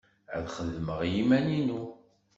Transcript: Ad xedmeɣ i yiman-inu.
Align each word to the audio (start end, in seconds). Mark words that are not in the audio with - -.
Ad 0.35 0.45
xedmeɣ 0.55 0.99
i 1.03 1.09
yiman-inu. 1.15 1.83